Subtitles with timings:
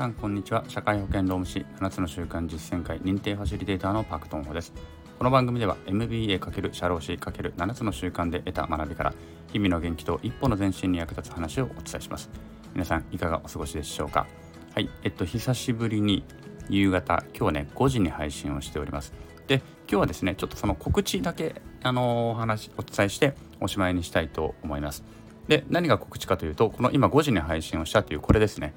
[0.00, 0.64] さんこんにちは。
[0.66, 4.72] 社会保険労務士7つの習慣実践会認定ファシリテーターのパクトンホです。
[5.18, 9.14] この番組では MBA× 社労士 ×7 つの習慣で得た学びから
[9.52, 12.30] 日々の元気と一歩の前進に役立つ話をお伝えします。
[12.72, 14.26] 皆さんいかがお過ごしでしょうか？
[14.74, 14.88] はい。
[15.02, 16.24] えっと久しぶりに
[16.70, 19.12] 夕方今日ね5時に配信をしております。
[19.48, 25.04] で今日はですねちょっとその告知だけあのお話お伝えしておしまいにしたいと思います。
[25.46, 28.72] で何が告知かというとこの今5時に配信をしたというこれですね。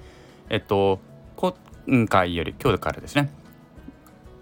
[0.49, 0.99] えっと
[1.43, 3.29] 今回より今日からですね。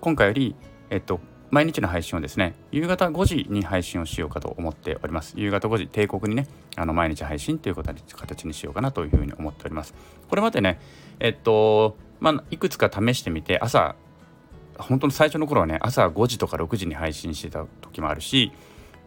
[0.01, 0.55] 今回より
[0.91, 1.19] えっと
[1.49, 5.33] 毎日の配信をですね夕方5時に配信をしようかと思っております。
[5.35, 9.95] 夕方5時帝国にねあの毎日配信ということに形にしようかなというふうに思っております。
[10.29, 10.79] これまでね
[11.19, 13.95] えっとまあいくつか試してみて朝
[14.77, 18.51] 本当の最初の頃はね朝5時とか6時に配信してた時もあるし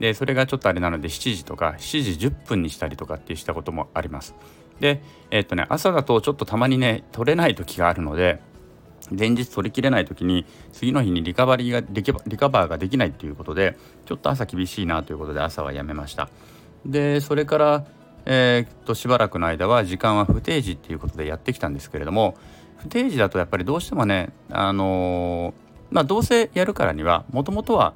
[0.01, 4.35] でそれがちょっとあれなので7時とか7時10分にしたりとかってしたこともあります。
[4.81, 8.41] でえっとね朝だとちょっとたまにね取れない時があるので
[9.11, 11.83] 前日取りきれない時に次の日にリカバリーが
[12.27, 13.77] リカバーができないっていうことで
[14.07, 16.31] ちょっと朝厳しいなということで朝はやめました。
[16.87, 17.85] でそれから
[18.27, 22.37] えー、っとしばらくの間は時間は不定時っていうことでやってきたんですけれども
[22.79, 27.95] 不定時だとやっぱりどうしてもねあのー、まあどうせやるからにはもともとは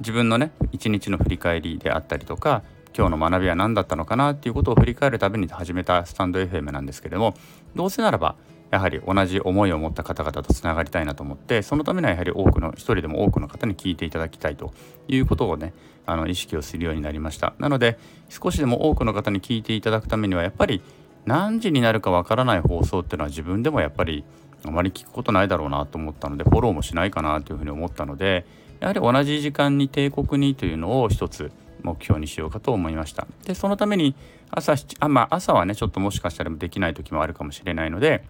[0.00, 2.62] 自分のね一日の振り返りであったりとか
[2.96, 7.34] 今日の学びは何だったのかなっていうことを振り返るために始めたスタンド FM なんですけれども
[7.74, 8.36] どうせならば
[8.70, 14.74] やはり同じ思いを持った方々とつながりたいなと思ってそのためにはやはり多くの一人でも多くの方に聞いていただきたいと
[15.08, 15.72] いうことをね
[16.04, 17.54] あの意識をするようになりました。
[17.58, 20.82] なので少しでも多くの方に聞いていただくためにはやっぱり
[21.24, 24.24] 何時になるかわからない放送っていうのは自分でもやっぱり
[24.64, 28.46] あまり聞くことないだろうなと思ったのでフォローもしないかなというふうに思ったので
[28.80, 33.26] やはり同じ時間に帝国にというのを一つ目標にしようかと思いました。
[33.44, 34.14] でそのために
[34.50, 38.24] 朝あまあ朝はねちょっともしかしたらできない時もあるかもしれないので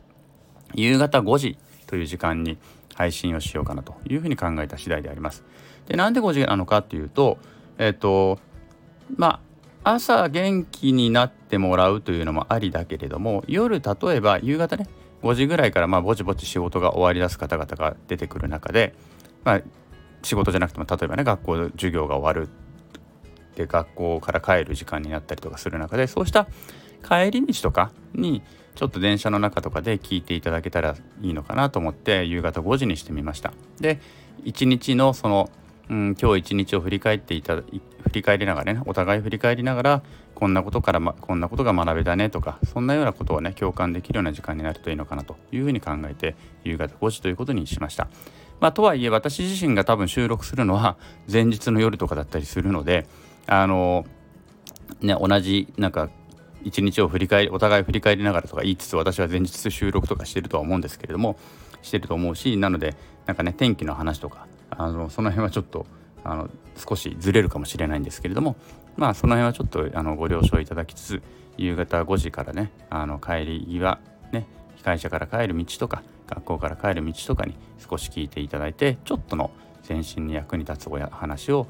[0.74, 2.58] 夕方5時という時間に
[2.94, 5.44] 配信をしようかなというふうに考えた次第であります。
[5.86, 7.38] でなんで5時なのかっていうと
[7.78, 8.38] えっ、ー、と
[9.16, 9.40] ま
[9.84, 14.86] あ朝元気になってもらうというのもありだけれども夜例えば夕方ね
[15.22, 18.94] 5時ぐらいからまあぼちぼち仕事が終わりだす方々が出てくる中で、
[19.44, 19.62] まあ、
[20.22, 22.50] 仕事じゃなくても例えばね学校の授業が終わる
[23.58, 26.46] で学校から帰る時間になったりとかする中でそうした
[27.06, 28.42] 帰り道とかに
[28.76, 33.52] ちょっと電車の中とかで聞いていただけたらいいのかなと思って夕方5時にしてみました。
[33.80, 34.00] で
[34.44, 35.50] 一日のその、
[35.90, 37.64] うん、今日一日を振り返っていた振
[38.12, 40.02] り返りながらねお互い振り返りながら
[40.36, 48.08] こんなことから、ま、こんなことが学べたねとかそんなようなことをね共感できるような時間になるといいのかなというふうに考えて夕方5時ということにしました。
[48.60, 50.96] まあ、とはいえ私自身が多分収録するのは
[51.30, 53.06] 前日の夜とかだったりするので
[53.48, 54.06] あの
[55.00, 56.10] ね同じなんか
[56.62, 61.38] 一日を振り返りお互い振り返りながらとか言いつつ私は前日収録とかしてるとは思うんですけれども
[61.82, 62.94] してると思うしなので
[63.26, 65.86] なんかね天気の話とかあのその辺はちょっと
[66.24, 68.56] あの少しずれるかもしれないんですけれども
[68.96, 71.22] まあその辺はちょっとあのご了承いただきつつ
[71.56, 74.00] 夕方5時からねあの帰り際
[74.32, 74.46] ね
[74.84, 79.50] 会社から帰る道とか学校から帰る道とかに少し聞いていただいてちょっとの
[79.82, 81.66] 全身に役に立つお話を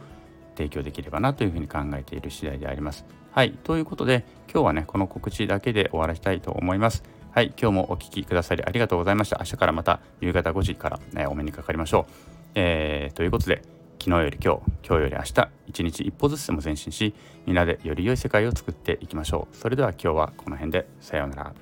[0.58, 3.06] 提供できればなというふうに考えている次第であります。
[3.30, 7.04] はい、ということで今日はねこの告知だけで終わらせたいと思います。
[7.30, 9.36] はい、今日もお聴きくださりありがとうございました。
[9.38, 12.12] 明日からまた夕方5時から、ね、お目にかかりましょう。
[12.56, 13.62] えー、ということで
[14.00, 17.14] 昨日より今日、今日より明日、一日一歩ずつでも前進し、
[17.46, 19.56] みんなでより良い世界を作っていきましょう。
[19.56, 21.52] それでは今日はこの辺で、さようなら。